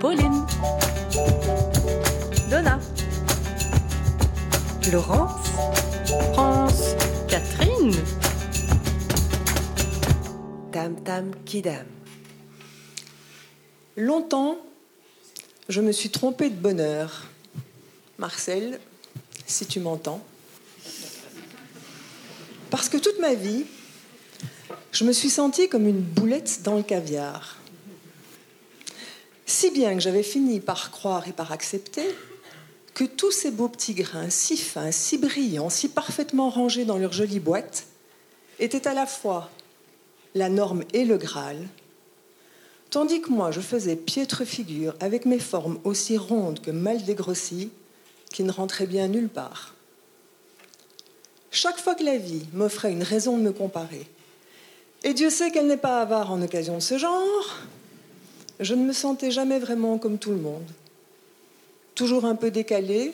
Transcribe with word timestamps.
Pauline. 0.00 0.46
Donna. 2.48 2.78
Laurence. 4.92 5.48
France. 6.34 6.94
Catherine. 7.26 7.92
Tam 10.70 10.94
tam 11.02 11.34
kidam. 11.44 11.86
Longtemps, 13.96 14.58
je 15.68 15.80
me 15.80 15.90
suis 15.90 16.10
trompée 16.10 16.50
de 16.50 16.54
bonheur. 16.54 17.26
Marcel, 18.18 18.78
si 19.46 19.66
tu 19.66 19.80
m'entends. 19.80 20.22
Parce 22.70 22.88
que 22.88 22.98
toute 22.98 23.18
ma 23.18 23.34
vie, 23.34 23.64
je 24.92 25.04
me 25.04 25.12
suis 25.12 25.30
sentie 25.30 25.68
comme 25.68 25.88
une 25.88 26.00
boulette 26.00 26.62
dans 26.62 26.76
le 26.76 26.84
caviar. 26.84 27.57
Si 29.48 29.70
bien 29.70 29.94
que 29.94 30.00
j'avais 30.00 30.22
fini 30.22 30.60
par 30.60 30.90
croire 30.90 31.26
et 31.26 31.32
par 31.32 31.52
accepter 31.52 32.04
que 32.92 33.04
tous 33.04 33.30
ces 33.30 33.50
beaux 33.50 33.70
petits 33.70 33.94
grains, 33.94 34.28
si 34.28 34.58
fins, 34.58 34.92
si 34.92 35.16
brillants, 35.16 35.70
si 35.70 35.88
parfaitement 35.88 36.50
rangés 36.50 36.84
dans 36.84 36.98
leur 36.98 37.14
jolie 37.14 37.40
boîte, 37.40 37.86
étaient 38.58 38.86
à 38.86 38.92
la 38.92 39.06
fois 39.06 39.48
la 40.34 40.50
norme 40.50 40.84
et 40.92 41.06
le 41.06 41.16
Graal, 41.16 41.66
tandis 42.90 43.22
que 43.22 43.30
moi 43.30 43.50
je 43.50 43.60
faisais 43.60 43.96
piètre 43.96 44.44
figure 44.44 44.94
avec 45.00 45.24
mes 45.24 45.38
formes 45.38 45.78
aussi 45.82 46.18
rondes 46.18 46.60
que 46.60 46.70
mal 46.70 47.02
dégrossies, 47.04 47.70
qui 48.30 48.42
ne 48.42 48.52
rentraient 48.52 48.86
bien 48.86 49.08
nulle 49.08 49.30
part. 49.30 49.74
Chaque 51.50 51.78
fois 51.78 51.94
que 51.94 52.04
la 52.04 52.18
vie 52.18 52.44
m'offrait 52.52 52.92
une 52.92 53.02
raison 53.02 53.38
de 53.38 53.42
me 53.44 53.52
comparer, 53.52 54.06
et 55.04 55.14
Dieu 55.14 55.30
sait 55.30 55.50
qu'elle 55.50 55.68
n'est 55.68 55.78
pas 55.78 56.02
avare 56.02 56.32
en 56.32 56.42
occasion 56.42 56.74
de 56.74 56.82
ce 56.82 56.98
genre, 56.98 57.56
je 58.60 58.74
ne 58.74 58.84
me 58.84 58.92
sentais 58.92 59.30
jamais 59.30 59.58
vraiment 59.58 59.98
comme 59.98 60.18
tout 60.18 60.30
le 60.30 60.38
monde. 60.38 60.68
Toujours 61.94 62.24
un 62.24 62.34
peu 62.34 62.50
décalé, 62.50 63.12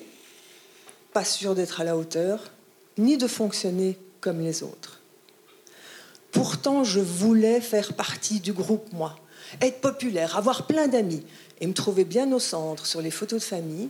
pas 1.13 1.25
sûr 1.25 1.55
d'être 1.55 1.81
à 1.81 1.85
la 1.85 1.97
hauteur, 1.97 2.51
ni 2.99 3.17
de 3.17 3.27
fonctionner 3.27 3.99
comme 4.21 4.41
les 4.41 4.63
autres. 4.63 5.01
Pourtant, 6.33 6.83
je 6.83 7.01
voulais 7.01 7.61
faire 7.61 7.95
partie 7.95 8.41
du 8.41 8.53
groupe, 8.53 8.93
moi, 8.93 9.17
être 9.61 9.81
populaire, 9.81 10.37
avoir 10.37 10.67
plein 10.67 10.89
d'amis 10.89 11.23
et 11.61 11.67
me 11.67 11.73
trouver 11.73 12.05
bien 12.05 12.33
au 12.33 12.41
centre 12.41 12.87
sur 12.87 13.01
les 13.01 13.11
photos 13.11 13.41
de 13.41 13.47
famille, 13.47 13.89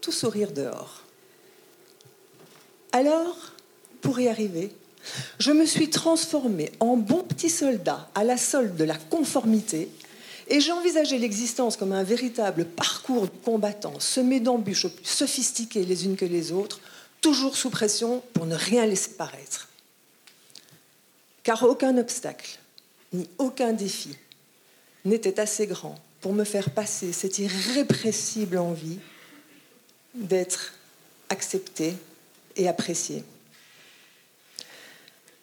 tout 0.00 0.12
sourire 0.12 0.52
dehors. 0.52 1.02
Alors, 2.92 3.52
pour 4.00 4.20
y 4.20 4.28
arriver, 4.28 4.70
je 5.38 5.52
me 5.52 5.66
suis 5.66 5.90
transformée 5.90 6.70
en 6.80 6.96
bon 6.96 7.22
petit 7.22 7.50
soldat 7.50 8.08
à 8.14 8.24
la 8.24 8.36
solde 8.36 8.76
de 8.76 8.84
la 8.84 8.96
conformité 8.96 9.88
et 10.48 10.60
j'ai 10.60 10.72
envisagé 10.72 11.18
l'existence 11.18 11.76
comme 11.76 11.92
un 11.92 12.02
véritable 12.02 12.64
parcours 12.64 13.26
de 13.26 13.32
combattants 13.44 14.00
semé 14.00 14.40
d'embûches 14.40 14.88
plus 14.88 15.04
sophistiquées 15.04 15.84
les 15.84 16.06
unes 16.06 16.16
que 16.16 16.24
les 16.24 16.52
autres, 16.52 16.80
toujours 17.20 17.56
sous 17.56 17.70
pression 17.70 18.22
pour 18.32 18.46
ne 18.46 18.54
rien 18.54 18.86
laisser 18.86 19.10
paraître. 19.10 19.68
Car 21.42 21.62
aucun 21.64 21.96
obstacle, 21.98 22.58
ni 23.12 23.28
aucun 23.38 23.72
défi 23.72 24.16
n'était 25.04 25.38
assez 25.38 25.66
grand 25.66 25.98
pour 26.20 26.32
me 26.32 26.44
faire 26.44 26.70
passer 26.70 27.12
cette 27.12 27.38
irrépressible 27.38 28.58
envie 28.58 28.98
d'être 30.14 30.74
accepté 31.28 31.94
et 32.56 32.68
apprécié. 32.68 33.22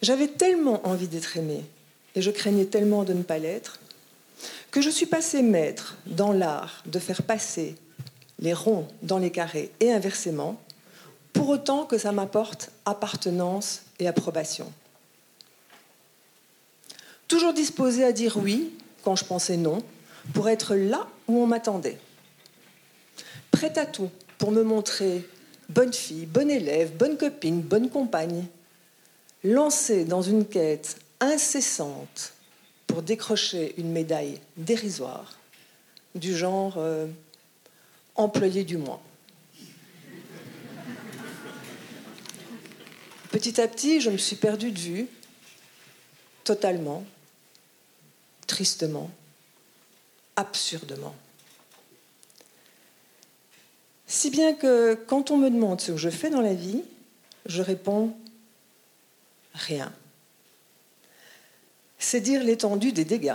J'avais 0.02 0.28
tellement 0.28 0.86
envie 0.88 1.08
d'être 1.08 1.38
aimée 1.38 1.64
et 2.16 2.22
je 2.22 2.32
craignais 2.32 2.66
tellement 2.66 3.04
de 3.04 3.14
ne 3.14 3.24
pas 3.24 3.38
l'être 3.38 3.80
que 4.72 4.82
je 4.82 4.90
suis 4.90 5.06
passée 5.06 5.42
maître 5.42 5.96
dans 6.06 6.32
l'art 6.32 6.84
de 6.86 7.00
faire 7.00 7.24
passer 7.24 7.76
les 8.40 8.54
ronds 8.54 8.88
dans 9.02 9.18
les 9.18 9.32
carrés 9.32 9.72
et 9.80 9.92
inversement, 9.92 10.60
pour 11.34 11.50
autant 11.50 11.86
que 11.86 11.98
ça 11.98 12.12
m'apporte 12.12 12.72
appartenance 12.86 13.84
et 14.00 14.08
approbation. 14.08 14.72
Toujours 17.28 17.54
disposée 17.54 18.04
à 18.04 18.12
dire 18.12 18.38
oui 18.38 18.74
quand 19.04 19.16
je 19.16 19.26
pensais 19.26 19.58
non, 19.58 19.84
pour 20.34 20.50
être 20.50 20.76
là 20.76 21.08
où 21.28 21.42
on 21.42 21.48
m'attendait. 21.48 21.98
Prête 23.52 23.78
à 23.78 23.86
tout 23.86 24.10
pour 24.38 24.52
me 24.52 24.64
montrer 24.64 25.28
bonne 25.70 25.94
fille, 25.94 26.26
bonne 26.26 26.52
élève, 26.52 26.96
bonne 26.96 27.18
copine, 27.18 27.62
bonne 27.62 27.90
compagne, 27.90 28.46
lancée 29.44 30.06
dans 30.06 30.22
une 30.22 30.46
quête 30.46 30.98
incessante 31.20 32.35
décrocher 33.02 33.74
une 33.78 33.92
médaille 33.92 34.40
dérisoire 34.58 35.38
du 36.14 36.36
genre 36.36 36.76
euh, 36.78 37.08
employé 38.16 38.64
du 38.64 38.78
mois. 38.78 39.02
Petit 43.32 43.60
à 43.60 43.68
petit, 43.68 44.00
je 44.00 44.10
me 44.10 44.18
suis 44.18 44.38
perdue 44.38 44.72
de 44.72 44.80
vue, 44.80 45.08
totalement, 46.46 47.04
tristement, 48.48 49.12
absurdement. 50.38 51.16
Si 54.08 54.30
bien 54.30 54.54
que 54.54 54.94
quand 54.94 55.32
on 55.32 55.38
me 55.38 55.50
demande 55.50 55.82
ce 55.82 55.92
que 55.92 55.98
je 55.98 56.10
fais 56.10 56.30
dans 56.30 56.42
la 56.42 56.54
vie, 56.54 56.84
je 57.46 57.62
réponds 57.62 58.16
rien. 59.54 59.92
C'est 62.08 62.22
dire 62.22 62.44
l'étendue 62.44 62.92
des 62.92 63.04
dégâts. 63.04 63.34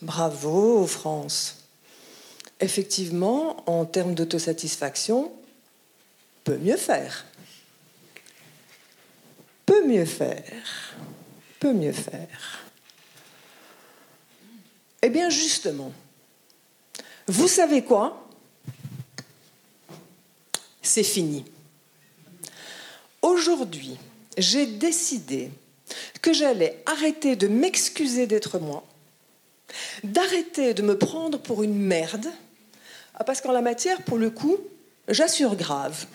Bravo, 0.00 0.86
France. 0.86 1.56
Effectivement, 2.60 3.68
en 3.68 3.84
termes 3.84 4.14
d'autosatisfaction, 4.14 5.32
peut 6.44 6.56
mieux 6.58 6.76
faire. 6.76 7.26
Peut 9.66 9.84
mieux 9.84 10.04
faire. 10.06 10.94
Peut 11.58 11.72
mieux 11.72 11.90
faire. 11.90 12.64
Eh 15.02 15.10
bien, 15.10 15.30
justement, 15.30 15.92
vous 17.26 17.48
savez 17.48 17.82
quoi? 17.82 18.24
C'est 20.80 21.02
fini. 21.02 21.44
Aujourd'hui, 23.36 23.98
j'ai 24.38 24.64
décidé 24.64 25.50
que 26.22 26.32
j'allais 26.32 26.82
arrêter 26.86 27.36
de 27.36 27.48
m'excuser 27.48 28.26
d'être 28.26 28.58
moi, 28.58 28.82
d'arrêter 30.02 30.72
de 30.72 30.80
me 30.80 30.96
prendre 30.96 31.38
pour 31.38 31.62
une 31.62 31.76
merde, 31.76 32.28
ah, 33.14 33.24
parce 33.24 33.42
qu'en 33.42 33.52
la 33.52 33.60
matière, 33.60 34.00
pour 34.04 34.16
le 34.16 34.30
coup, 34.30 34.56
j'assure 35.08 35.54
grave. 35.54 36.06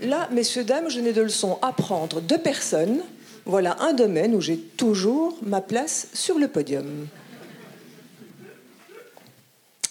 Là, 0.00 0.26
messieurs, 0.32 0.64
dames, 0.64 0.88
je 0.88 1.00
n'ai 1.00 1.12
de 1.12 1.20
leçons 1.20 1.58
à 1.60 1.74
prendre 1.74 2.22
de 2.22 2.36
personne. 2.36 3.02
Voilà 3.44 3.76
un 3.82 3.92
domaine 3.92 4.34
où 4.34 4.40
j'ai 4.40 4.56
toujours 4.58 5.36
ma 5.42 5.60
place 5.60 6.08
sur 6.14 6.38
le 6.38 6.48
podium. 6.48 7.08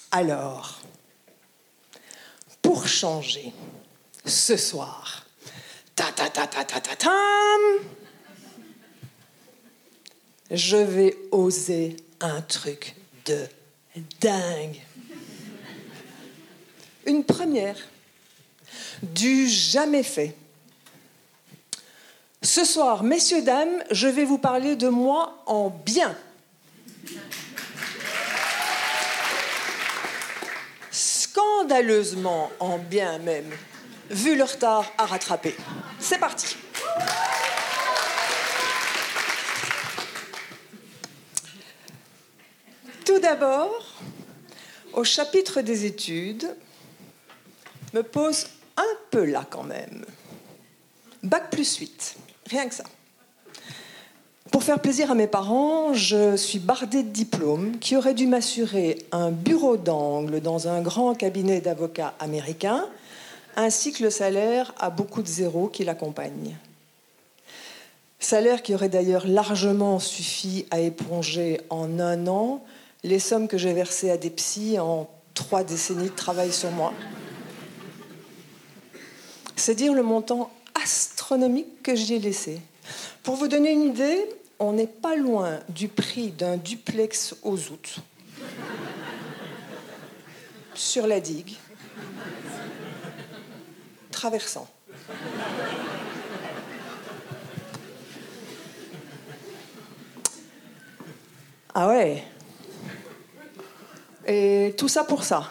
Alors, 0.10 0.82
pour 2.64 2.88
changer, 2.88 3.54
ce 4.26 4.58
soir, 4.58 5.23
ta 5.96 6.12
ta 6.12 6.30
ta 6.30 6.48
ta 6.48 6.64
ta 6.64 6.80
ta 6.80 6.96
tam, 6.96 7.62
je 10.52 10.78
vais 10.78 11.18
oser 11.32 11.98
un 12.20 12.42
truc 12.42 12.96
de 13.26 13.48
dingue. 14.20 14.82
Une 17.06 17.24
première, 17.24 17.78
du 19.02 19.48
jamais 19.48 20.04
fait. 20.04 20.36
Ce 22.42 22.66
soir, 22.66 23.04
messieurs, 23.04 23.42
dames, 23.42 23.84
je 23.92 24.08
vais 24.08 24.26
vous 24.26 24.38
parler 24.38 24.76
de 24.76 24.90
moi 24.90 25.44
en 25.46 25.70
bien. 25.70 26.16
scandaleusement 31.34 32.52
en 32.60 32.78
bien 32.78 33.18
même, 33.20 33.50
vu 34.14 34.36
le 34.36 34.44
retard 34.44 34.92
à 34.98 35.06
rattraper. 35.06 35.56
C'est 36.00 36.20
parti. 36.20 36.56
Tout 43.06 43.20
d'abord, 43.20 43.96
au 44.94 45.04
chapitre 45.04 45.62
des 45.62 45.86
études, 45.86 46.56
me 47.94 48.02
pose 48.02 48.48
un 48.78 48.98
peu 49.12 49.26
là 49.26 49.46
quand 49.50 49.64
même. 49.64 50.06
Bac 51.22 51.50
plus 51.52 51.78
8, 51.78 52.16
rien 52.50 52.68
que 52.68 52.76
ça. 52.76 52.84
Pour 54.52 54.64
faire 54.64 54.80
plaisir 54.80 55.10
à 55.10 55.16
mes 55.16 55.28
parents, 55.28 55.94
je 55.94 56.36
suis 56.36 56.60
bardée 56.60 57.02
de 57.02 57.10
diplômes 57.10 57.80
qui 57.80 57.96
auraient 57.96 58.14
dû 58.14 58.28
m'assurer 58.28 59.00
un 59.12 59.32
bureau 59.32 59.78
d'angle 59.78 60.42
dans 60.42 60.68
un 60.68 60.82
grand 60.82 61.16
cabinet 61.16 61.60
d'avocats 61.60 62.14
américain, 62.20 62.86
ainsi 63.56 63.94
que 63.94 64.04
le 64.04 64.10
salaire 64.10 64.74
à 64.80 64.90
beaucoup 64.90 65.22
de 65.22 65.28
zéros 65.28 65.68
qui 65.68 65.84
l'accompagnent. 65.84 66.58
Salaire 68.20 68.64
qui 68.64 68.74
aurait 68.74 68.90
d'ailleurs 68.90 69.28
largement 69.28 70.00
suffi 70.00 70.66
à 70.72 70.80
éponger 70.80 71.60
en 71.70 72.00
un 72.00 72.28
an 72.28 72.64
les 73.04 73.20
sommes 73.20 73.48
que 73.48 73.58
j'ai 73.58 73.74
versées 73.74 74.10
à 74.10 74.18
des 74.18 74.30
psys 74.30 74.80
en 74.80 75.10
trois 75.34 75.64
décennies 75.64 76.10
de 76.10 76.16
travail 76.16 76.54
sur 76.54 76.72
moi. 76.72 76.94
C'est 79.56 79.76
dire 79.76 79.94
le 79.94 80.04
montant 80.04 80.52
astronomique 80.82 81.84
que 81.84 81.96
j'y 81.96 82.16
ai 82.16 82.20
laissé. 82.20 82.62
Pour 83.24 83.36
vous 83.36 83.48
donner 83.48 83.72
une 83.72 83.84
idée, 83.84 84.26
on 84.60 84.74
n'est 84.74 84.88
pas 84.88 85.16
loin 85.16 85.60
du 85.70 85.88
prix 85.88 86.32
d'un 86.32 86.58
duplex 86.58 87.36
aux 87.44 87.58
août 87.58 88.00
sur 90.76 91.08
la 91.08 91.20
digue, 91.20 91.56
traversant. 94.24 94.66
Ah 101.74 101.90
ouais. 101.90 102.24
Et 104.26 104.74
tout 104.78 104.88
ça 104.88 105.04
pour 105.04 105.26
ça. 105.26 105.50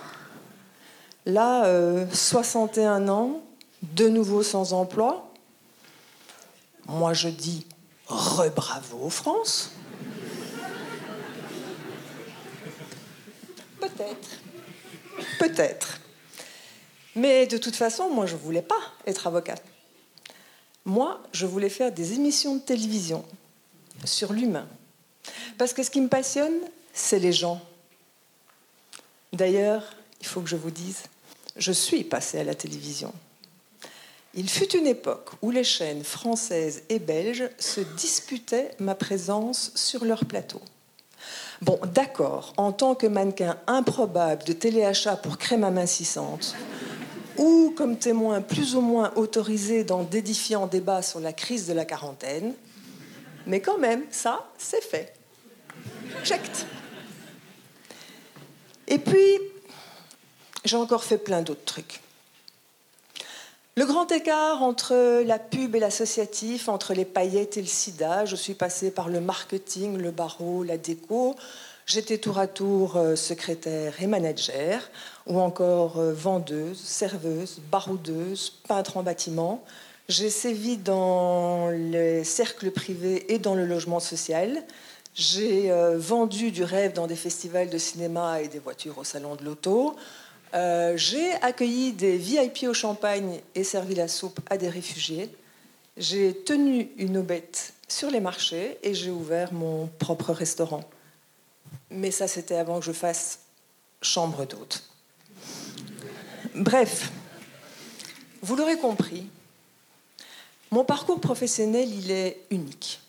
Là, 1.26 1.66
61 2.14 3.08
euh, 3.08 3.12
ans, 3.12 3.42
de 3.82 4.08
nouveau 4.08 4.42
sans 4.42 4.72
emploi. 4.72 5.30
Moi, 6.86 7.12
je 7.12 7.28
dis 7.28 7.66
re-bravo 8.06 9.10
France. 9.10 9.72
Peut-être. 13.80 14.30
Peut-être. 15.38 16.01
Mais 17.14 17.46
de 17.46 17.58
toute 17.58 17.76
façon, 17.76 18.08
moi, 18.10 18.26
je 18.26 18.34
ne 18.34 18.40
voulais 18.40 18.62
pas 18.62 18.80
être 19.06 19.26
avocate. 19.26 19.62
Moi, 20.84 21.22
je 21.32 21.46
voulais 21.46 21.68
faire 21.68 21.92
des 21.92 22.14
émissions 22.14 22.56
de 22.56 22.60
télévision 22.60 23.24
sur 24.04 24.32
l'humain. 24.32 24.66
Parce 25.58 25.72
que 25.72 25.82
ce 25.82 25.90
qui 25.90 26.00
me 26.00 26.08
passionne, 26.08 26.58
c'est 26.92 27.18
les 27.18 27.32
gens. 27.32 27.60
D'ailleurs, 29.32 29.84
il 30.20 30.26
faut 30.26 30.40
que 30.40 30.48
je 30.48 30.56
vous 30.56 30.70
dise, 30.70 31.04
je 31.56 31.72
suis 31.72 32.04
passée 32.04 32.40
à 32.40 32.44
la 32.44 32.54
télévision. 32.54 33.12
Il 34.34 34.48
fut 34.48 34.74
une 34.76 34.86
époque 34.86 35.30
où 35.42 35.50
les 35.50 35.64
chaînes 35.64 36.04
françaises 36.04 36.82
et 36.88 36.98
belges 36.98 37.50
se 37.58 37.80
disputaient 37.80 38.70
ma 38.78 38.94
présence 38.94 39.72
sur 39.74 40.04
leur 40.04 40.24
plateau. 40.24 40.60
Bon, 41.60 41.78
d'accord, 41.94 42.54
en 42.56 42.72
tant 42.72 42.94
que 42.94 43.06
mannequin 43.06 43.58
improbable 43.66 44.42
de 44.44 44.52
téléachat 44.52 45.16
pour 45.16 45.38
crème 45.38 45.64
amincissante, 45.64 46.56
ou 47.36 47.72
comme 47.76 47.98
témoin 47.98 48.40
plus 48.40 48.74
ou 48.74 48.80
moins 48.80 49.12
autorisé 49.16 49.84
dans 49.84 50.02
d'édifiants 50.02 50.66
débats 50.66 51.02
sur 51.02 51.20
la 51.20 51.32
crise 51.32 51.66
de 51.66 51.72
la 51.72 51.84
quarantaine, 51.84 52.54
mais 53.46 53.60
quand 53.60 53.78
même, 53.78 54.04
ça, 54.10 54.48
c'est 54.58 54.82
fait. 54.82 55.14
Checked. 56.24 56.66
Et 58.88 58.98
puis, 58.98 59.38
j'ai 60.64 60.76
encore 60.76 61.04
fait 61.04 61.18
plein 61.18 61.42
d'autres 61.42 61.64
trucs. 61.64 62.00
Le 63.74 63.86
grand 63.86 64.12
écart 64.12 64.62
entre 64.62 65.22
la 65.22 65.38
pub 65.38 65.74
et 65.74 65.80
l'associatif, 65.80 66.68
entre 66.68 66.92
les 66.92 67.06
paillettes 67.06 67.56
et 67.56 67.62
le 67.62 67.66
sida, 67.66 68.26
je 68.26 68.36
suis 68.36 68.52
passée 68.52 68.90
par 68.90 69.08
le 69.08 69.20
marketing, 69.20 69.96
le 69.96 70.10
barreau, 70.10 70.62
la 70.62 70.76
déco. 70.76 71.36
J'étais 71.84 72.18
tour 72.18 72.38
à 72.38 72.46
tour 72.46 72.96
euh, 72.96 73.16
secrétaire 73.16 74.00
et 74.00 74.06
manager, 74.06 74.88
ou 75.26 75.40
encore 75.40 75.98
euh, 75.98 76.12
vendeuse, 76.12 76.78
serveuse, 76.78 77.60
baroudeuse, 77.70 78.50
peintre 78.68 78.98
en 78.98 79.02
bâtiment. 79.02 79.64
J'ai 80.08 80.30
sévi 80.30 80.76
dans 80.76 81.70
les 81.70 82.22
cercles 82.22 82.70
privés 82.70 83.32
et 83.32 83.38
dans 83.38 83.56
le 83.56 83.66
logement 83.66 83.98
social. 83.98 84.62
J'ai 85.14 85.72
euh, 85.72 85.98
vendu 85.98 86.52
du 86.52 86.62
rêve 86.62 86.92
dans 86.92 87.08
des 87.08 87.16
festivals 87.16 87.68
de 87.68 87.78
cinéma 87.78 88.40
et 88.42 88.48
des 88.48 88.60
voitures 88.60 88.98
au 88.98 89.04
salon 89.04 89.34
de 89.34 89.44
l'auto. 89.44 89.96
J'ai 90.96 91.32
accueilli 91.40 91.92
des 91.92 92.18
VIP 92.18 92.64
au 92.68 92.74
champagne 92.74 93.40
et 93.54 93.64
servi 93.64 93.94
la 93.94 94.06
soupe 94.06 94.38
à 94.50 94.58
des 94.58 94.68
réfugiés. 94.68 95.30
J'ai 95.96 96.34
tenu 96.34 96.90
une 96.98 97.16
aubette 97.16 97.72
sur 97.88 98.10
les 98.10 98.20
marchés 98.20 98.76
et 98.82 98.92
j'ai 98.92 99.10
ouvert 99.10 99.54
mon 99.54 99.88
propre 99.98 100.32
restaurant. 100.32 100.84
Mais 101.92 102.10
ça, 102.10 102.28
c'était 102.28 102.56
avant 102.56 102.80
que 102.80 102.86
je 102.86 102.92
fasse 102.92 103.40
chambre 104.00 104.44
d'hôte. 104.46 104.82
Bref, 106.54 107.10
vous 108.42 108.56
l'aurez 108.56 108.76
compris, 108.78 109.28
mon 110.70 110.84
parcours 110.84 111.20
professionnel, 111.20 111.88
il 111.92 112.10
est 112.10 112.44
unique, 112.50 113.00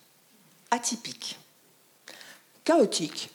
atypique 0.72 1.40
chaotique, 2.64 3.30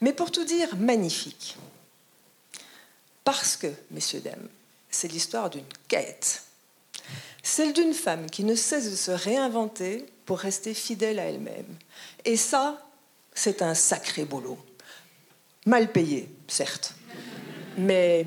mais 0.00 0.12
pour 0.12 0.30
tout 0.30 0.44
dire, 0.44 0.76
magnifique. 0.76 1.56
Parce 3.24 3.56
que, 3.56 3.68
messieurs, 3.90 4.20
dames, 4.20 4.48
c'est 4.90 5.08
l'histoire 5.08 5.50
d'une 5.50 5.64
quête. 5.88 6.44
Celle 7.42 7.72
d'une 7.72 7.94
femme 7.94 8.28
qui 8.30 8.44
ne 8.44 8.54
cesse 8.54 8.90
de 8.90 8.96
se 8.96 9.10
réinventer 9.10 10.06
pour 10.26 10.38
rester 10.38 10.74
fidèle 10.74 11.18
à 11.18 11.24
elle-même. 11.24 11.76
Et 12.24 12.36
ça, 12.36 12.89
c'est 13.40 13.62
un 13.62 13.74
sacré 13.74 14.26
boulot. 14.26 14.58
Mal 15.64 15.90
payé, 15.90 16.28
certes, 16.46 16.94
mais 17.78 18.26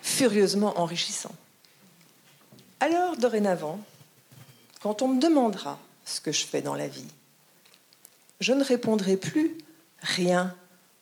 furieusement 0.00 0.80
enrichissant. 0.80 1.34
Alors, 2.80 3.18
dorénavant, 3.18 3.78
quand 4.80 5.02
on 5.02 5.08
me 5.08 5.20
demandera 5.20 5.78
ce 6.06 6.22
que 6.22 6.32
je 6.32 6.46
fais 6.46 6.62
dans 6.62 6.74
la 6.74 6.88
vie, 6.88 7.08
je 8.40 8.54
ne 8.54 8.64
répondrai 8.64 9.18
plus 9.18 9.58
rien 10.00 10.54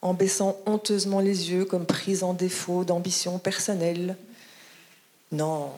en 0.02 0.14
baissant 0.14 0.58
honteusement 0.66 1.20
les 1.20 1.52
yeux 1.52 1.64
comme 1.64 1.86
prise 1.86 2.24
en 2.24 2.34
défaut 2.34 2.84
d'ambition 2.84 3.38
personnelle. 3.38 4.16
Non, 5.30 5.70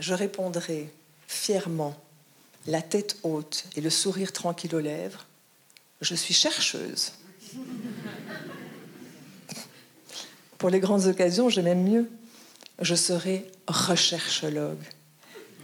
je 0.00 0.14
répondrai 0.14 0.92
fièrement, 1.28 1.94
la 2.66 2.82
tête 2.82 3.18
haute 3.22 3.66
et 3.76 3.80
le 3.80 3.90
sourire 3.90 4.32
tranquille 4.32 4.74
aux 4.74 4.80
lèvres, 4.80 5.26
je 6.00 6.14
suis 6.14 6.34
chercheuse. 6.34 7.12
Pour 10.58 10.70
les 10.70 10.80
grandes 10.80 11.06
occasions, 11.06 11.48
je 11.48 11.60
m'aime 11.60 11.82
mieux. 11.82 12.10
Je 12.80 12.94
serai 12.94 13.50
recherchologue. 13.66 14.82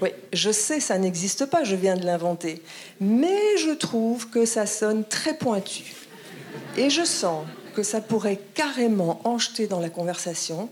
Oui, 0.00 0.10
je 0.32 0.50
sais, 0.50 0.80
ça 0.80 0.98
n'existe 0.98 1.46
pas, 1.46 1.64
je 1.64 1.76
viens 1.76 1.96
de 1.96 2.04
l'inventer. 2.04 2.62
Mais 3.00 3.56
je 3.58 3.70
trouve 3.70 4.30
que 4.30 4.44
ça 4.44 4.66
sonne 4.66 5.04
très 5.04 5.36
pointu. 5.36 5.94
Et 6.76 6.90
je 6.90 7.04
sens 7.04 7.46
que 7.74 7.82
ça 7.82 8.00
pourrait 8.00 8.40
carrément 8.54 9.20
en 9.24 9.38
jeter 9.38 9.66
dans 9.66 9.80
la 9.80 9.90
conversation 9.90 10.68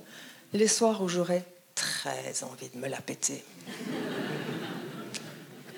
les 0.52 0.68
soirs 0.68 1.02
où 1.02 1.08
j'aurais 1.08 1.44
très 1.74 2.42
envie 2.42 2.68
de 2.74 2.78
me 2.78 2.88
la 2.88 3.00
péter. 3.00 3.44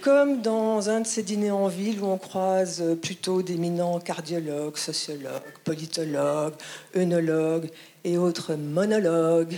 Comme 0.02 0.42
dans 0.42 0.90
un 0.90 1.00
de 1.00 1.06
ces 1.06 1.22
dîners 1.22 1.52
en 1.52 1.68
ville 1.68 2.02
où 2.02 2.06
on 2.06 2.18
croise 2.18 2.82
plutôt 3.00 3.42
d'éminents 3.42 4.00
cardiologues, 4.00 4.76
sociologues, 4.76 5.30
politologues, 5.64 6.54
œnologues 6.96 7.70
et 8.02 8.18
autres 8.18 8.54
monologues 8.54 9.56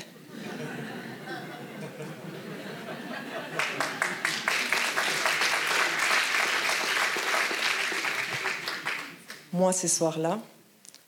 moi, 9.54 9.72
ces 9.72 9.88
soirs-là, 9.88 10.40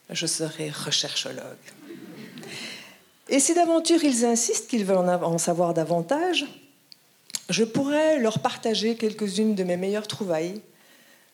je 0.09 0.27
serai 0.27 0.71
recherchologue. 0.71 1.43
Et 3.29 3.41
si 3.41 3.55
d'aventure 3.55 4.03
ils 4.05 4.25
insistent 4.25 4.69
qu'ils 4.69 4.85
veulent 4.85 4.99
en 4.99 5.39
savoir 5.39 5.75
davantage, 5.75 6.47
je 7.49 7.65
pourrais 7.65 8.19
leur 8.19 8.41
partager 8.41 8.97
quelques-unes 8.97 9.55
de 9.55 9.65
mes 9.65 9.77
meilleures 9.77 10.09
trouvailles, 10.09 10.61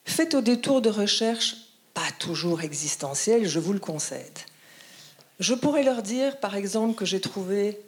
faites 0.04 0.34
au 0.34 0.40
détour 0.40 0.82
de 0.82 0.90
recherches 0.90 1.56
pas 1.94 2.10
toujours 2.18 2.62
existentielles, 2.62 3.46
je 3.46 3.58
vous 3.58 3.72
le 3.72 3.78
concède. 3.78 4.38
Je 5.40 5.54
pourrais 5.54 5.82
leur 5.82 6.02
dire, 6.02 6.40
par 6.40 6.56
exemple, 6.56 6.94
que 6.94 7.04
j'ai 7.04 7.20
trouvé 7.20 7.78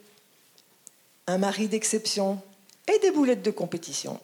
un 1.27 1.37
mari 1.37 1.67
d'exception 1.67 2.39
et 2.93 2.99
des 2.99 3.11
boulettes 3.11 3.41
de 3.41 3.51
compétition. 3.51 4.19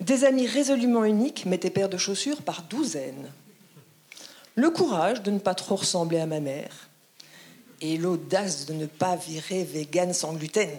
Des 0.00 0.24
amis 0.24 0.46
résolument 0.46 1.04
uniques 1.04 1.46
mettaient 1.46 1.70
paires 1.70 1.88
de 1.88 1.96
chaussures 1.96 2.42
par 2.42 2.62
douzaines 2.64 3.30
le 4.54 4.70
courage 4.70 5.22
de 5.22 5.30
ne 5.30 5.38
pas 5.38 5.54
trop 5.54 5.76
ressembler 5.76 6.18
à 6.18 6.26
ma 6.26 6.40
mère 6.40 6.88
et 7.80 7.96
l'audace 7.96 8.66
de 8.66 8.74
ne 8.74 8.86
pas 8.86 9.16
virer 9.16 9.64
vegan 9.64 10.12
sans 10.12 10.34
gluten. 10.34 10.70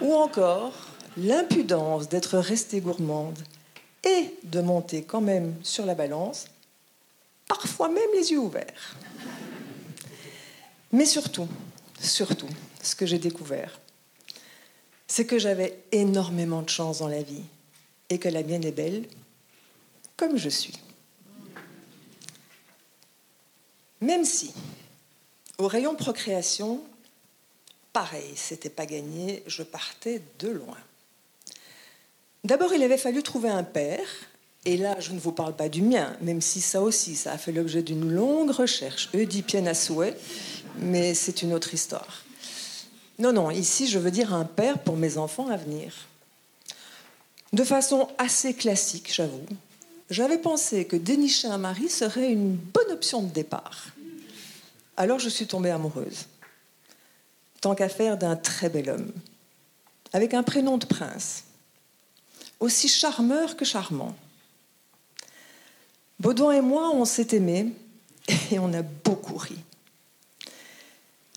Ou 0.00 0.14
encore 0.14 0.72
l'impudence 1.16 2.08
d'être 2.08 2.38
restée 2.38 2.80
gourmande 2.80 3.38
et 4.04 4.34
de 4.42 4.60
monter 4.60 5.02
quand 5.02 5.20
même 5.20 5.54
sur 5.62 5.86
la 5.86 5.94
balance, 5.94 6.46
parfois 7.48 7.88
même 7.88 8.10
les 8.14 8.32
yeux 8.32 8.38
ouverts. 8.38 8.96
Mais 10.92 11.06
surtout, 11.06 11.48
surtout, 12.00 12.48
ce 12.82 12.94
que 12.94 13.06
j'ai 13.06 13.18
découvert, 13.18 13.80
c'est 15.06 15.26
que 15.26 15.38
j'avais 15.38 15.82
énormément 15.92 16.62
de 16.62 16.68
chance 16.68 16.98
dans 16.98 17.08
la 17.08 17.22
vie. 17.22 17.44
et 18.10 18.18
que 18.18 18.28
la 18.28 18.42
mienne 18.42 18.64
est 18.64 18.72
belle, 18.72 19.06
comme 20.16 20.36
je 20.36 20.48
suis. 20.48 20.78
Même 24.00 24.24
si, 24.24 24.52
au 25.58 25.66
rayon 25.66 25.94
procréation, 25.94 26.82
pareil, 27.94 28.32
c'était 28.34 28.68
pas 28.68 28.84
gagné, 28.84 29.42
je 29.46 29.62
partais 29.62 30.20
de 30.40 30.48
loin. 30.48 30.76
D'abord, 32.42 32.74
il 32.74 32.82
avait 32.82 32.98
fallu 32.98 33.22
trouver 33.22 33.48
un 33.48 33.62
père, 33.62 34.06
et 34.66 34.76
là, 34.76 34.98
je 34.98 35.12
ne 35.12 35.20
vous 35.20 35.32
parle 35.32 35.54
pas 35.54 35.68
du 35.70 35.80
mien, 35.80 36.14
même 36.20 36.42
si 36.42 36.60
ça 36.60 36.82
aussi, 36.82 37.14
ça 37.16 37.32
a 37.32 37.38
fait 37.38 37.52
l'objet 37.52 37.82
d'une 37.82 38.10
longue 38.10 38.50
recherche, 38.50 39.08
oedipienne 39.14 39.68
à 39.68 39.74
souhait, 39.74 40.16
mais 40.78 41.14
c'est 41.14 41.42
une 41.42 41.54
autre 41.54 41.72
histoire. 41.72 42.24
Non, 43.18 43.32
non, 43.32 43.50
ici, 43.50 43.86
je 43.86 44.00
veux 44.00 44.10
dire 44.10 44.34
un 44.34 44.44
père 44.44 44.80
pour 44.80 44.96
mes 44.96 45.16
enfants 45.16 45.48
à 45.48 45.56
venir. 45.56 45.94
De 47.52 47.62
façon 47.62 48.08
assez 48.18 48.54
classique, 48.54 49.14
j'avoue, 49.14 49.46
j'avais 50.10 50.38
pensé 50.38 50.84
que 50.84 50.96
dénicher 50.96 51.46
un 51.46 51.58
mari 51.58 51.88
serait 51.88 52.32
une 52.32 52.56
bonne 52.56 52.90
option 52.90 53.22
de 53.22 53.30
départ. 53.30 53.86
Alors 54.96 55.18
je 55.18 55.28
suis 55.28 55.46
tombée 55.46 55.70
amoureuse. 55.70 56.26
Tant 57.64 57.74
qu'à 57.74 57.88
d'un 58.16 58.36
très 58.36 58.68
bel 58.68 58.90
homme, 58.90 59.10
avec 60.12 60.34
un 60.34 60.42
prénom 60.42 60.76
de 60.76 60.84
prince, 60.84 61.44
aussi 62.60 62.88
charmeur 62.88 63.56
que 63.56 63.64
charmant. 63.64 64.14
Baudouin 66.20 66.52
et 66.52 66.60
moi, 66.60 66.90
on 66.92 67.06
s'est 67.06 67.34
aimés 67.34 67.72
et 68.52 68.58
on 68.58 68.70
a 68.74 68.82
beaucoup 68.82 69.38
ri. 69.38 69.56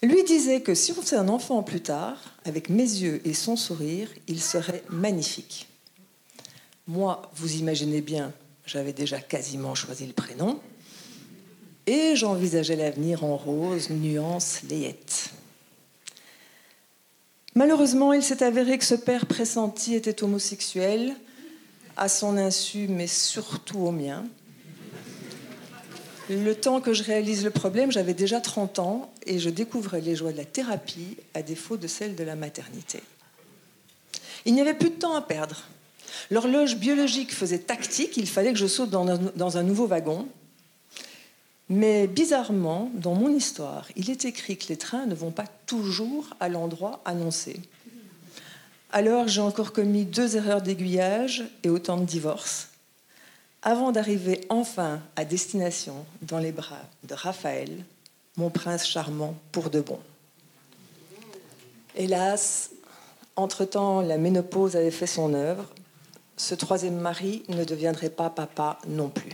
Lui 0.04 0.22
disait 0.26 0.60
que 0.60 0.76
si 0.76 0.92
on 0.92 1.02
faisait 1.02 1.16
un 1.16 1.30
enfant 1.30 1.64
plus 1.64 1.80
tard, 1.80 2.18
avec 2.44 2.68
mes 2.68 2.84
yeux 2.84 3.22
et 3.24 3.34
son 3.34 3.56
sourire, 3.56 4.10
il 4.28 4.42
serait 4.42 4.84
magnifique. 4.90 5.70
Moi, 6.88 7.22
vous 7.36 7.56
imaginez 7.56 8.02
bien, 8.02 8.34
j'avais 8.66 8.92
déjà 8.92 9.22
quasiment 9.22 9.76
choisi 9.76 10.06
le 10.06 10.12
prénom 10.12 10.60
et 11.86 12.18
j'envisageais 12.18 12.76
l'avenir 12.76 13.24
en 13.24 13.38
rose, 13.38 13.90
nuance, 13.92 14.64
layette. 14.70 15.32
Malheureusement, 17.58 18.14
il 18.14 18.22
s'est 18.22 18.44
avéré 18.44 18.78
que 18.78 18.86
ce 18.86 18.94
père 18.94 19.26
pressenti 19.26 19.96
était 19.96 20.24
homosexuel, 20.24 21.16
à 21.96 22.08
son 22.08 22.38
insu, 22.38 22.86
mais 22.88 23.08
surtout 23.08 23.80
au 23.80 23.90
mien. 23.90 24.28
Le 26.30 26.54
temps 26.54 26.82
que 26.82 26.94
je 26.94 27.02
réalise 27.02 27.44
le 27.44 27.50
problème, 27.50 27.92
j'avais 27.92 28.14
déjà 28.14 28.40
30 28.42 28.78
ans 28.78 29.12
et 29.26 29.40
je 29.40 29.50
découvrais 29.50 30.02
les 30.02 30.16
joies 30.16 30.34
de 30.34 30.38
la 30.38 30.46
thérapie 30.46 31.18
à 31.34 31.42
défaut 31.42 31.78
de 31.78 31.88
celles 31.88 32.14
de 32.14 32.24
la 32.24 32.36
maternité. 32.36 33.02
Il 34.46 34.54
n'y 34.54 34.62
avait 34.62 34.76
plus 34.76 34.92
de 34.92 34.96
temps 34.96 35.16
à 35.16 35.24
perdre. 35.24 35.64
L'horloge 36.30 36.76
biologique 36.76 37.34
faisait 37.34 37.58
tactique, 37.58 38.18
il 38.18 38.28
fallait 38.28 38.54
que 38.54 38.60
je 38.60 38.68
saute 38.68 38.92
dans 38.92 39.08
un, 39.08 39.18
dans 39.36 39.58
un 39.58 39.64
nouveau 39.64 39.88
wagon. 39.88 40.28
Mais 41.70 42.08
bizarrement, 42.08 42.92
dans 42.94 43.14
mon 43.14 43.30
histoire, 43.30 43.88
il 43.96 44.10
est 44.10 44.26
écrit 44.26 44.58
que 44.58 44.68
les 44.70 44.78
trains 44.78 45.06
ne 45.06 45.16
vont 45.16 45.32
pas 45.32 45.48
toujours 45.66 46.30
à 46.40 46.48
l'endroit 46.48 47.02
annoncé. 47.06 47.60
Alors 48.92 49.28
j'ai 49.28 49.42
encore 49.42 49.74
commis 49.74 50.06
deux 50.06 50.38
erreurs 50.38 50.62
d'aiguillage 50.62 51.44
et 51.64 51.70
autant 51.70 51.98
de 51.98 52.06
divorces 52.06 52.70
avant 53.68 53.92
d'arriver 53.92 54.46
enfin 54.48 55.02
à 55.18 55.26
destination 55.26 56.06
dans 56.22 56.40
les 56.40 56.54
bras 56.54 56.84
de 57.04 57.14
Raphaël, 57.14 57.84
mon 58.38 58.50
prince 58.50 58.88
charmant 58.88 59.36
pour 59.52 59.70
de 59.70 59.82
bon. 59.82 60.00
Hélas, 61.96 62.70
entre-temps, 63.36 64.02
la 64.02 64.18
ménopause 64.18 64.76
avait 64.76 64.92
fait 64.92 65.08
son 65.08 65.34
œuvre. 65.34 65.66
Ce 66.38 66.56
troisième 66.56 66.98
mari 66.98 67.44
ne 67.50 67.66
deviendrait 67.66 68.10
pas 68.10 68.30
papa 68.30 68.80
non 68.88 69.10
plus. 69.10 69.34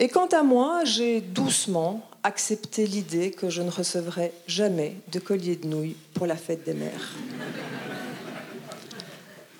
Et 0.00 0.08
quant 0.08 0.26
à 0.26 0.42
moi, 0.42 0.84
j'ai 0.84 1.20
doucement 1.20 2.08
accepté 2.24 2.86
l'idée 2.86 3.30
que 3.30 3.48
je 3.48 3.62
ne 3.62 3.70
recevrais 3.70 4.32
jamais 4.46 4.96
de 5.12 5.20
collier 5.20 5.56
de 5.56 5.68
nouilles 5.68 5.96
pour 6.14 6.26
la 6.26 6.36
fête 6.36 6.64
des 6.64 6.74
mères. 6.74 7.14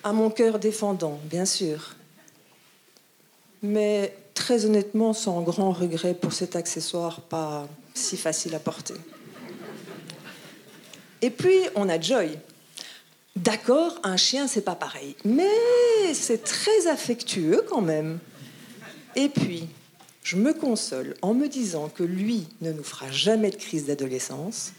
À 0.03 0.13
mon 0.13 0.31
cœur 0.31 0.59
défendant, 0.59 1.21
bien 1.25 1.45
sûr, 1.45 1.95
mais 3.63 4.17
très 4.35 4.67
honnêtement 4.67 5.13
sans 5.13 5.41
grand 5.43 5.73
regret 5.73 6.15
pour 6.15 6.33
cet 6.33 6.57
accessoire 6.57 7.21
pas 7.21 7.69
si 7.95 8.17
facile 8.17 8.55
à 8.55 8.59
porter. 8.59 8.95
Et 11.23 11.31
puis 11.31 11.59
on 11.75 11.89
a 11.89 12.01
Joy. 12.01 12.39
D'accord, 13.37 13.99
un 14.03 14.17
chien 14.17 14.47
c'est 14.47 14.63
pas 14.63 14.75
pareil, 14.75 15.17
mais 15.25 16.13
c'est 16.13 16.45
très 16.45 16.87
affectueux 16.89 17.65
quand 17.69 17.81
même. 17.81 18.19
Et 19.17 19.29
puis, 19.29 19.69
je 20.25 20.37
me 20.37 20.55
console 20.55 21.15
en 21.23 21.35
me 21.35 21.49
disant 21.49 21.91
que 21.91 22.03
lui 22.03 22.49
ne 22.63 22.73
nous 22.73 22.83
fera 22.83 23.11
jamais 23.13 23.51
de 23.51 23.57
crise 23.57 23.85
d'adolescence 23.85 24.73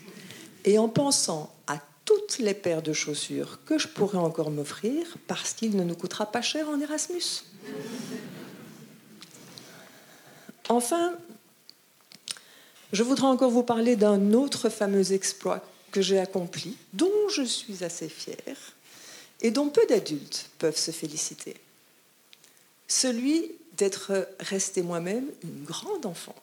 et 0.66 0.80
en 0.80 0.90
pensant 0.90 1.54
à 1.68 1.80
toutes 2.04 2.40
les 2.40 2.56
paires 2.56 2.82
de 2.82 2.94
chaussures 2.94 3.60
que 3.66 3.78
je 3.78 3.88
pourrais 3.88 4.18
encore 4.18 4.50
m'offrir 4.50 5.06
parce 5.28 5.54
qu'il 5.54 5.78
ne 5.78 5.84
nous 5.84 5.96
coûtera 5.96 6.32
pas 6.32 6.42
cher 6.42 6.68
en 6.68 6.82
Erasmus. 6.82 7.44
Enfin, 10.68 11.14
je 12.92 13.04
voudrais 13.04 13.28
encore 13.28 13.52
vous 13.52 13.64
parler 13.64 13.96
d'un 13.96 14.34
autre 14.34 14.70
fameux 14.70 15.14
exploit 15.14 15.64
que 15.92 16.02
j'ai 16.02 16.18
accompli, 16.18 16.76
dont 16.94 17.30
je 17.30 17.44
suis 17.44 17.84
assez 17.84 18.10
fière 18.10 18.74
et 19.42 19.52
dont 19.52 19.70
peu 19.70 19.86
d'adultes 19.88 20.50
peuvent 20.58 20.78
se 20.78 20.90
féliciter. 20.90 21.56
Celui 22.88 23.52
d'être 23.78 24.28
resté 24.40 24.82
moi-même 24.82 25.26
une 25.44 25.64
grande 25.64 26.06
enfant. 26.06 26.36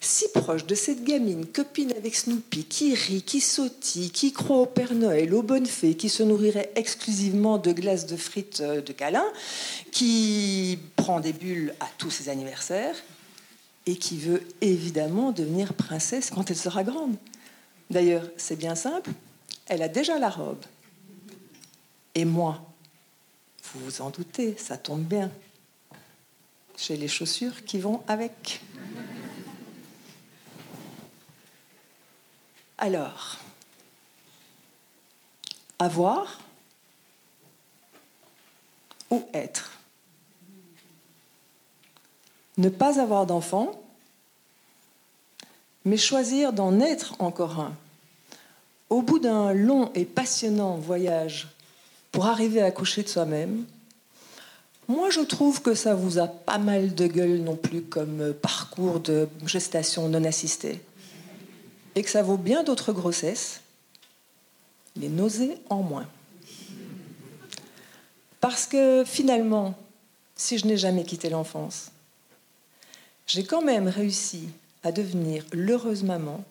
Si 0.00 0.26
proche 0.28 0.64
de 0.64 0.74
cette 0.74 1.04
gamine, 1.04 1.46
copine 1.46 1.92
avec 1.92 2.14
Snoopy, 2.14 2.64
qui 2.64 2.94
rit, 2.94 3.22
qui 3.22 3.40
sautille, 3.40 4.10
qui 4.10 4.32
croit 4.32 4.58
au 4.58 4.66
Père 4.66 4.94
Noël, 4.94 5.34
aux 5.34 5.42
bonnes 5.42 5.66
fées, 5.66 5.96
qui 5.96 6.08
se 6.08 6.22
nourrirait 6.22 6.70
exclusivement 6.76 7.58
de 7.58 7.72
glaces 7.72 8.06
de 8.06 8.16
frites 8.16 8.60
euh, 8.60 8.80
de 8.80 8.92
câlin, 8.92 9.26
qui 9.92 10.78
prend 10.96 11.20
des 11.20 11.32
bulles 11.32 11.74
à 11.80 11.88
tous 11.98 12.10
ses 12.10 12.28
anniversaires, 12.28 12.96
et 13.86 13.96
qui 13.96 14.18
veut 14.18 14.42
évidemment 14.60 15.32
devenir 15.32 15.74
princesse 15.74 16.30
quand 16.30 16.50
elle 16.50 16.56
sera 16.56 16.84
grande. 16.84 17.16
D'ailleurs, 17.90 18.24
c'est 18.36 18.56
bien 18.56 18.74
simple, 18.74 19.10
elle 19.66 19.82
a 19.82 19.88
déjà 19.88 20.18
la 20.18 20.30
robe. 20.30 20.62
Et 22.14 22.24
moi, 22.24 22.62
vous 23.64 23.80
vous 23.84 24.00
en 24.02 24.10
doutez, 24.10 24.56
ça 24.58 24.76
tombe 24.76 25.02
bien. 25.02 25.30
J'ai 26.78 26.96
les 26.96 27.08
chaussures 27.08 27.64
qui 27.64 27.78
vont 27.78 28.02
avec. 28.06 28.62
Alors, 32.78 33.36
avoir 35.78 36.38
ou 39.10 39.22
être 39.34 39.78
ne 42.58 42.68
pas 42.68 43.00
avoir 43.00 43.24
d'enfant, 43.24 43.80
mais 45.84 45.96
choisir 45.96 46.52
d'en 46.52 46.80
être 46.80 47.14
encore 47.20 47.60
un. 47.60 47.72
Au 48.90 49.00
bout 49.00 49.18
d'un 49.18 49.52
long 49.52 49.92
et 49.94 50.04
passionnant 50.04 50.76
voyage 50.76 51.48
pour 52.10 52.26
arriver 52.26 52.60
à 52.60 52.70
coucher 52.70 53.02
de 53.02 53.08
soi-même, 53.08 53.64
moi 54.88 55.10
je 55.10 55.20
trouve 55.20 55.62
que 55.62 55.74
ça 55.74 55.94
vous 55.94 56.18
a 56.18 56.26
pas 56.26 56.58
mal 56.58 56.94
de 56.94 57.06
gueule 57.06 57.38
non 57.38 57.56
plus 57.56 57.82
comme 57.82 58.32
parcours 58.32 59.00
de 59.00 59.28
gestation 59.46 60.08
non 60.08 60.24
assistée. 60.24 60.80
Et 61.94 62.02
que 62.02 62.10
ça 62.10 62.22
vaut 62.22 62.36
bien 62.36 62.64
d'autres 62.64 62.92
grossesses, 62.92 63.60
les 64.96 65.08
nausées 65.08 65.56
en 65.68 65.82
moins. 65.82 66.06
Parce 68.40 68.66
que 68.66 69.04
finalement, 69.04 69.76
si 70.36 70.58
je 70.58 70.66
n'ai 70.66 70.76
jamais 70.76 71.04
quitté 71.04 71.28
l'enfance, 71.28 71.90
j'ai 73.26 73.44
quand 73.44 73.62
même 73.62 73.88
réussi 73.88 74.48
à 74.82 74.92
devenir 74.92 75.44
l'heureuse 75.52 76.04
maman 76.04 76.44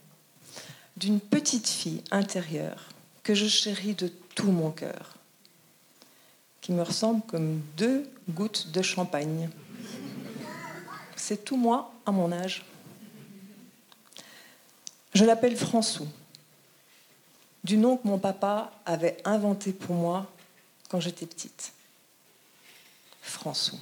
d'une 0.98 1.20
petite 1.20 1.68
fille 1.68 2.04
intérieure 2.12 2.90
que 3.24 3.34
je 3.34 3.48
chéris 3.48 3.96
de 3.96 4.12
tout 4.36 4.52
mon 4.52 4.72
cœur, 4.72 5.17
qui 6.68 6.74
me 6.74 6.84
ressemble 6.84 7.22
comme 7.28 7.62
deux 7.78 8.12
gouttes 8.30 8.72
de 8.74 8.82
champagne. 8.82 9.50
C'est 11.16 11.46
tout 11.46 11.56
moi 11.56 11.94
à 12.06 12.12
mon 12.12 12.30
âge. 12.34 12.66
Je 15.14 15.24
l'appelle 15.24 15.56
François, 15.56 16.08
du 17.64 17.78
nom 17.78 17.96
que 17.96 18.06
mon 18.06 18.20
papa 18.20 18.74
avait 18.86 19.16
inventé 19.24 19.72
pour 19.72 19.96
moi 19.96 20.30
quand 20.90 21.00
j'étais 21.00 21.26
petite. 21.26 21.72
François. 23.22 23.80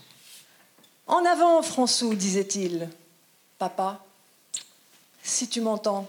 En 1.08 1.26
avant, 1.26 1.64
François, 1.64 2.14
disait-il. 2.14 2.88
Papa, 3.58 4.06
si 5.24 5.50
tu 5.50 5.60
m'entends, 5.60 6.08